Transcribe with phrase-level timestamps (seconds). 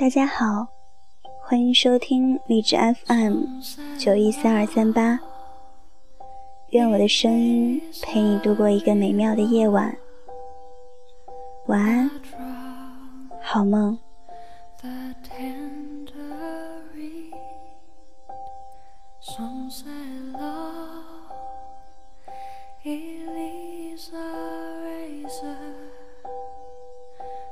[0.00, 0.66] 大家好，
[1.42, 2.74] 欢迎收听荔枝
[3.04, 3.42] FM
[3.98, 5.20] 九一三二三八。
[6.70, 9.94] 愿我的声音陪你度过一个美妙的夜晚。
[11.66, 12.10] 晚安，
[13.42, 13.98] 好梦。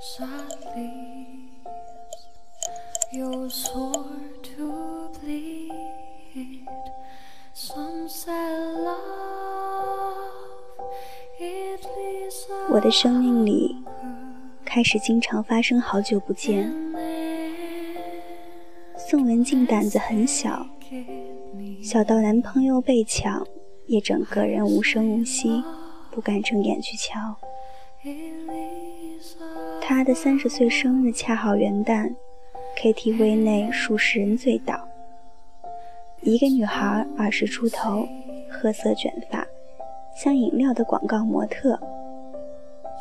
[0.00, 0.24] so
[12.72, 13.76] 我的生命里
[14.64, 16.72] 开始经常发生好久不见。
[18.96, 20.66] 宋文静胆子很小，
[21.82, 23.46] 小到男朋友被抢
[23.86, 25.62] 也整个人无声无息，
[26.10, 27.36] 不敢正眼去瞧。
[29.82, 32.14] 她的三十岁生日恰好元旦。
[32.78, 34.88] KTV 内数十人醉倒，
[36.22, 38.08] 一个女孩二十出头，
[38.50, 39.46] 褐色卷发，
[40.16, 41.78] 像饮料的广告模特。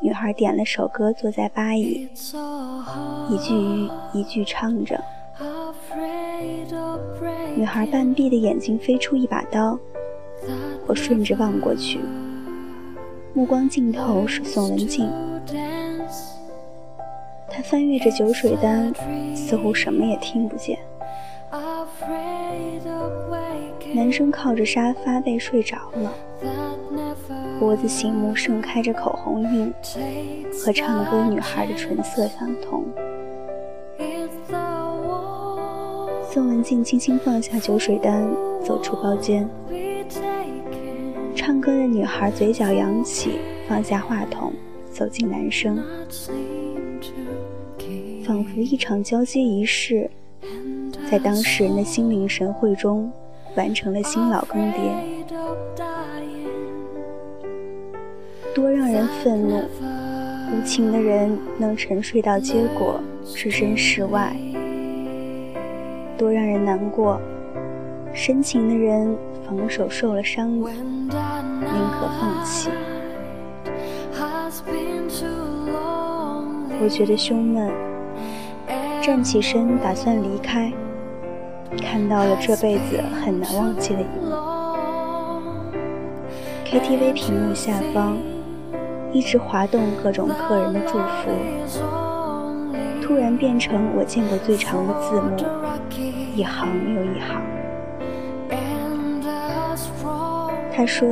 [0.00, 2.08] 女孩点了首歌，坐在吧椅，
[3.30, 5.02] 一句一句唱着。
[7.56, 9.78] 女孩半闭的眼睛飞出一把刀，
[10.86, 12.00] 我顺着望过去，
[13.32, 15.10] 目光尽头是宋文静。
[17.48, 18.92] 他翻阅着酒水单，
[19.34, 20.78] 似乎什么也听不见。
[23.94, 26.12] 男生靠着沙发被睡着了，
[27.64, 29.72] 脖子醒目，盛开着口红印，
[30.62, 32.84] 和唱歌女孩的唇色相同。
[36.30, 38.28] 宋文静轻轻放下酒水单，
[38.62, 39.48] 走出包间。
[41.34, 44.52] 唱歌的女孩嘴角扬起，放下话筒，
[44.90, 45.82] 走进男生。
[48.26, 50.10] 仿佛一场交接仪式，
[51.10, 53.10] 在当事人的心领神会中
[53.56, 55.13] 完成了新老更迭。
[58.94, 59.56] 人愤怒！
[60.52, 64.28] 无情的人能沉睡到结果置身事外；
[66.16, 67.20] 多让人难过！
[68.12, 72.70] 深情的人防守受了伤，宁可放弃。
[76.80, 77.72] 我觉得胸闷。
[79.02, 80.72] 站起身，打算离开，
[81.82, 84.30] 看到了这辈子很难忘记的一幕。
[86.64, 88.16] KTV 屏幕下方
[89.14, 91.30] 一直滑动各种客人的祝福，
[93.00, 95.36] 突然变成我见过最长的字幕，
[96.34, 97.40] 一行又一行。
[100.72, 101.08] 他说：“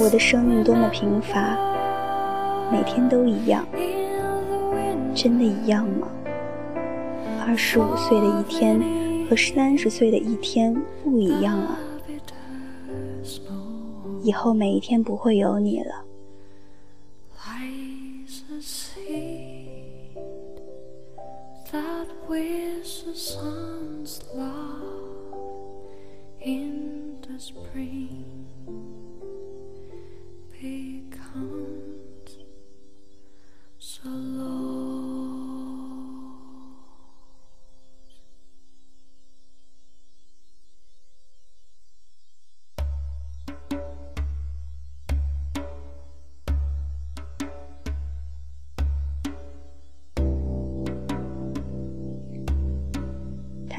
[0.00, 1.54] 我的生命多么贫乏，
[2.72, 3.62] 每天都一样，
[5.14, 6.08] 真的一样吗？”
[7.46, 8.80] 二十五岁的一天
[9.28, 11.76] 和三十岁的一天不一样啊！
[14.22, 16.07] 以后每一天不会有你了。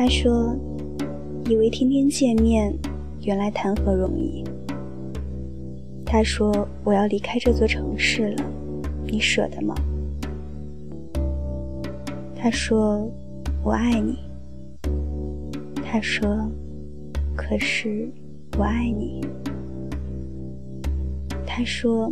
[0.01, 0.55] 他说
[1.49, 2.73] ：“以为天天见面，
[3.23, 4.45] 原来谈何容易。”
[6.07, 8.45] 他说：“我要离开这座城市了，
[9.05, 9.75] 你舍得吗？”
[12.33, 13.11] 他说
[13.61, 14.17] ：“我爱你。”
[15.83, 16.49] 他说
[17.35, 18.09] ：“可是
[18.57, 19.19] 我爱你。”
[21.45, 22.09] 他说：“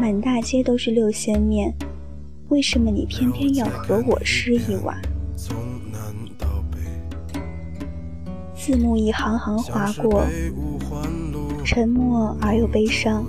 [0.00, 1.74] 满大街都是六鲜面，
[2.48, 4.98] 为什么你偏偏要和我吃一碗？”
[8.70, 10.24] 字幕一行行划过，
[11.64, 13.26] 沉默而又悲伤。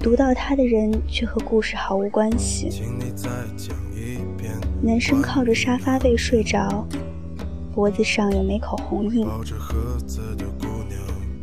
[0.00, 2.70] 读到他的人却和故事毫无关系。
[4.80, 6.88] 男生靠着沙发被睡着，
[7.74, 9.28] 脖子上有枚口红印，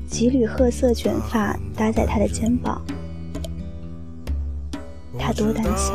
[0.07, 2.81] 几缕褐色卷发搭在他的肩膀。
[5.19, 5.93] 他多胆小，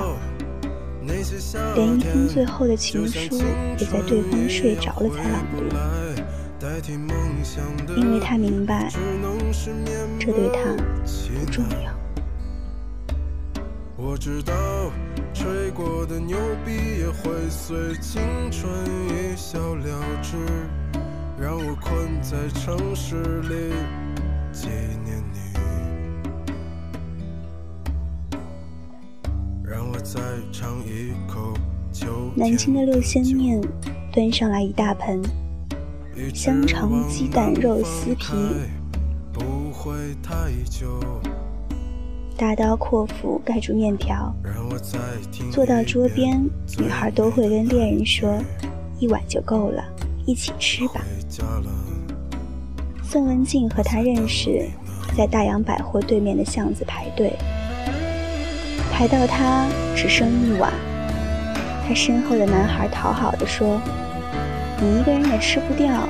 [1.07, 3.19] 连一封最后的情书
[3.79, 5.65] 也在对方睡着了才朗读。
[7.97, 8.89] 因为他明白，
[10.19, 10.75] 这对他
[11.39, 11.93] 不重要。
[13.97, 14.53] 我知道，
[15.33, 18.71] 吹过的牛逼也会随青春
[19.09, 20.37] 一笑了之，
[21.39, 23.73] 让我困在城市里
[32.37, 33.61] 南京的六鲜面
[34.13, 35.23] 端上来一大盆，
[36.35, 38.33] 香肠、鸡蛋、肉丝皮，
[39.33, 39.93] 不会
[40.23, 41.01] 太久。
[42.37, 44.35] 大刀阔斧盖住面条，
[45.53, 46.45] 坐到桌边，
[46.79, 48.37] 女孩都会跟恋人说
[48.99, 49.85] ：“一碗就够了，
[50.27, 51.01] 一起吃吧。”
[53.05, 54.69] 宋文静和他认识，
[55.17, 57.33] 在大洋百货对面的巷子排队，
[58.97, 60.73] 排到他只剩一碗，
[61.85, 63.81] 他身后的男孩讨好的说
[64.81, 66.09] ：“你一个人也吃不掉，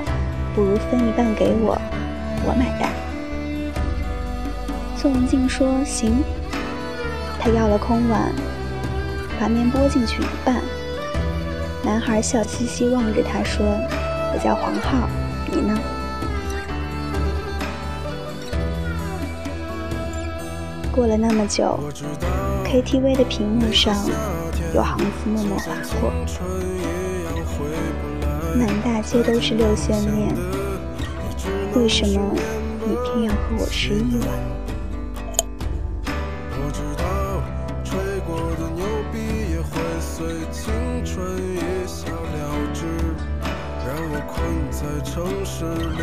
[0.55, 1.81] 不如分一半给我，
[2.45, 2.91] 我买单。”
[5.01, 6.23] 宋文静说：“行。”
[7.41, 8.31] 他要了空碗，
[9.41, 10.57] 把面拨进去一半。
[11.83, 13.65] 男孩笑嘻嘻望着他说
[14.35, 15.09] ：“我叫黄浩，
[15.51, 15.75] 你呢？”
[20.93, 21.81] 过了那么久
[22.75, 23.95] ，KTV 的屏幕上
[24.75, 26.11] 有行字默默划过
[28.59, 30.35] ：“满大街都是六鲜面，
[31.77, 32.35] 为什么
[32.85, 34.29] 你偏要和我吃一碗？”
[45.05, 46.03] 城市里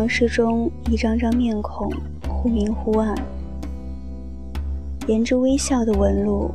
[0.00, 1.92] 往事中，一张张面孔
[2.26, 3.14] 忽明忽暗，
[5.06, 6.50] 沿着微笑的纹路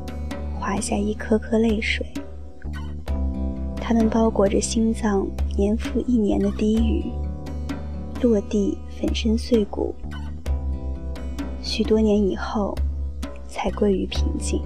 [0.60, 2.04] 滑下一颗颗泪水。
[3.76, 7.06] 它们包裹着心脏年复一年的低语，
[8.24, 9.94] 落地粉身碎骨，
[11.62, 12.76] 许多年以后
[13.48, 14.60] 才归于平静。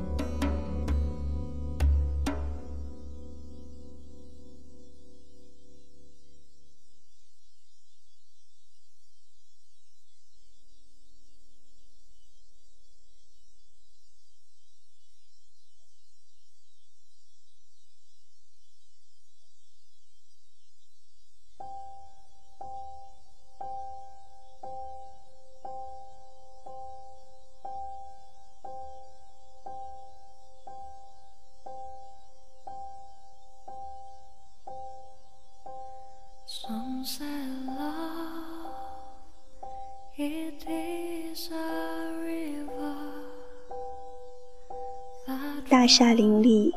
[45.89, 46.71] 大厦林立，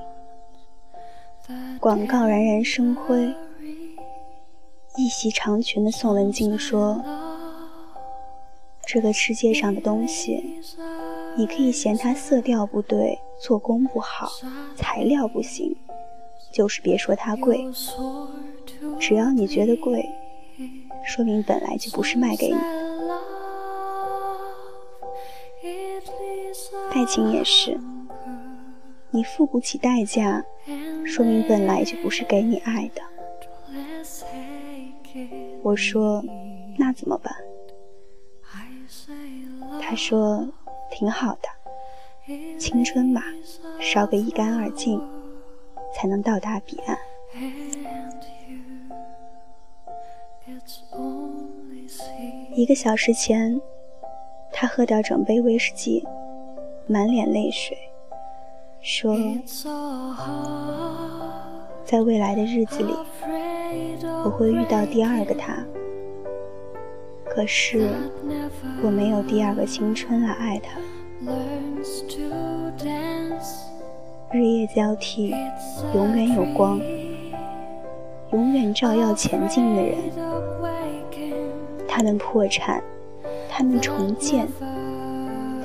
[1.78, 3.30] 广告冉冉生辉。
[4.96, 6.98] 一袭长裙的宋文静说
[8.88, 10.42] ：“这个世界上的东西，
[11.36, 14.30] 你可以嫌它色调不对、做工不好、
[14.76, 15.76] 材料不行，
[16.50, 17.68] 就是别说它贵。
[18.98, 20.08] 只要你觉得贵，
[21.04, 22.56] 说明本来就不是卖给你。
[26.92, 27.78] 爱情也是。”
[29.14, 30.42] 你付不起代价，
[31.04, 33.02] 说明本来就不是给你爱的。
[35.62, 36.24] 我说，
[36.78, 37.34] 那怎么办？
[39.82, 40.48] 他说，
[40.90, 43.22] 挺好的，青春嘛，
[43.78, 44.98] 烧个一干二净，
[45.94, 46.98] 才能到达彼岸。
[52.54, 53.60] 一个小时前，
[54.50, 56.02] 他喝掉整杯威士忌，
[56.86, 57.76] 满脸泪水。
[58.82, 59.16] 说，
[61.84, 62.92] 在未来的日子里，
[64.24, 65.64] 我会遇到第二个他。
[67.24, 67.88] 可是，
[68.82, 70.80] 我没有第二个青春来爱他。
[74.32, 75.32] 日夜交替，
[75.94, 76.80] 永远有光，
[78.32, 79.96] 永远照耀前进的人。
[81.86, 82.82] 他们破产，
[83.48, 84.48] 他们重建。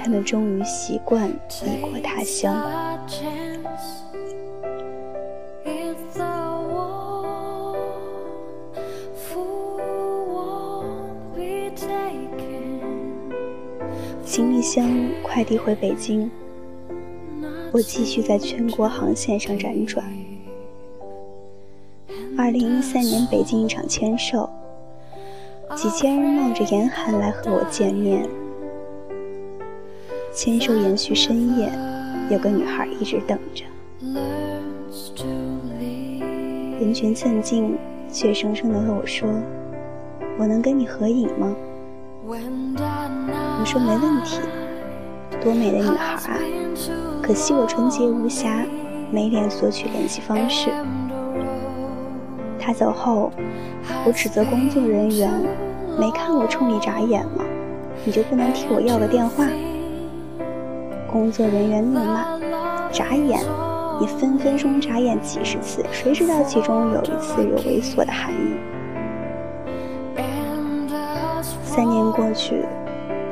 [0.08, 1.30] 他们终于习惯
[1.66, 2.56] 异国他乡。
[14.24, 14.90] 行李箱
[15.22, 16.32] 快递回北京，
[17.74, 20.06] 我继续在全国航线上辗转。
[22.38, 24.50] 二零一三年北京一场签售，
[25.76, 28.26] 几千人冒着严寒来和我见面。
[30.38, 31.68] 签售延续深夜，
[32.30, 33.66] 有个女孩一直等着。
[36.80, 37.76] 人群寸进，
[38.08, 39.28] 怯生生地和我说
[40.38, 41.56] ：“我能跟你合影吗？”
[42.30, 44.40] 我说：“没问题。”
[45.44, 46.40] 多美的女孩啊！
[47.24, 48.64] 可惜我纯洁无瑕，
[49.10, 50.70] 没脸索取联系方式。
[52.60, 53.32] 他走后，
[54.06, 55.32] 我指责工作人员
[56.00, 57.44] ：“没看我冲你眨眼吗？
[58.06, 59.44] 你就不能替我要个电话？”
[61.18, 62.38] 工作人员怒骂
[62.94, 63.40] ：“眨眼！
[64.00, 68.54] 你分分钟眨眼几十次，谁知道其中有一次有猥琐的含义？”
[71.42, 72.64] 三年过去，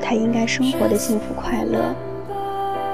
[0.02, 1.94] 他应该生活的幸福快乐，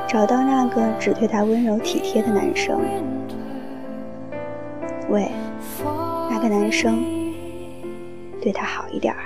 [0.10, 2.81] 找到那个只对他温柔体贴的男生。
[5.07, 5.31] 喂，
[6.29, 7.01] 那个男生，
[8.41, 9.21] 对他好一点儿。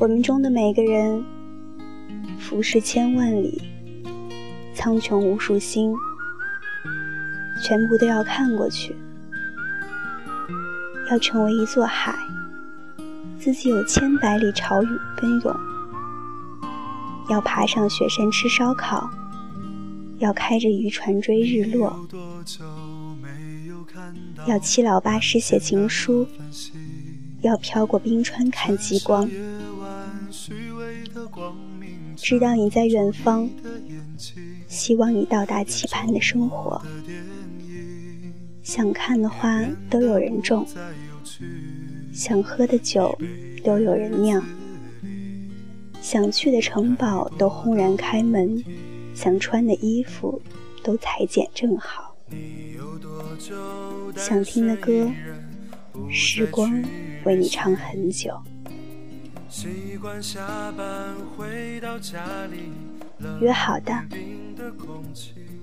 [0.00, 1.22] 我们中的每个人，
[2.38, 3.60] 浮世千万里，
[4.74, 5.94] 苍穹无数星，
[7.62, 8.96] 全部都要看过去，
[11.10, 12.14] 要成为一座海，
[13.38, 15.54] 自己有千百里潮涌奔涌，
[17.28, 19.10] 要爬上雪山吃烧烤，
[20.18, 21.94] 要开着渔船追日落，
[24.46, 26.26] 要七老八十写情书，
[27.42, 29.28] 要飘过冰川看极光。
[32.16, 33.48] 知道你在远方，
[34.68, 36.80] 希望你到达期盼的生活。
[38.62, 40.64] 想看的花都有人种，
[42.12, 43.18] 想喝的酒
[43.64, 44.44] 都有人酿，
[46.00, 48.62] 想去的城堡都轰然开门，
[49.14, 50.40] 想穿的衣服
[50.84, 52.14] 都裁剪正好，
[54.14, 55.10] 想听的歌，
[56.08, 56.70] 时光
[57.24, 58.40] 为你唱很久。
[63.40, 63.92] 约好的，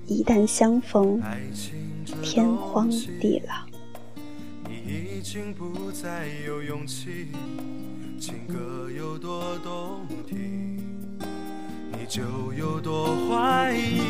[0.06, 1.22] 一旦相逢，
[2.22, 3.54] 天荒地老。
[4.68, 4.74] 你
[5.18, 7.28] 已经不再有勇气，
[8.20, 10.76] 情歌有多动听，
[11.90, 14.02] 你就有多怀疑。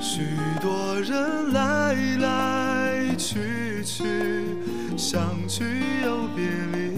[0.00, 0.22] 许
[0.60, 4.04] 多人来来去去，
[4.96, 5.64] 相聚
[6.02, 6.97] 又别离。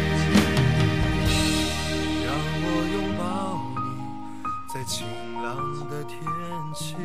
[5.51, 6.21] 样的天
[6.73, 6.95] 气。